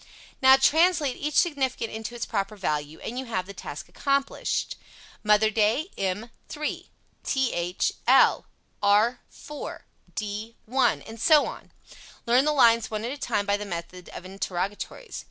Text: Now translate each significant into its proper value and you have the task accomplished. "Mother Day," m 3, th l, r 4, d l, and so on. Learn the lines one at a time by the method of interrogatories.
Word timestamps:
Now 0.41 0.55
translate 0.57 1.15
each 1.17 1.35
significant 1.35 1.91
into 1.91 2.15
its 2.15 2.25
proper 2.25 2.55
value 2.55 2.99
and 3.01 3.19
you 3.19 3.25
have 3.25 3.45
the 3.45 3.53
task 3.53 3.87
accomplished. 3.87 4.75
"Mother 5.23 5.51
Day," 5.51 5.91
m 5.95 6.31
3, 6.49 6.89
th 7.23 7.91
l, 8.07 8.47
r 8.81 9.19
4, 9.29 9.85
d 10.15 10.55
l, 10.67 10.79
and 11.05 11.21
so 11.21 11.45
on. 11.45 11.71
Learn 12.25 12.45
the 12.45 12.51
lines 12.51 12.89
one 12.89 13.05
at 13.05 13.11
a 13.11 13.15
time 13.19 13.45
by 13.45 13.57
the 13.57 13.63
method 13.63 14.09
of 14.09 14.25
interrogatories. 14.25 15.19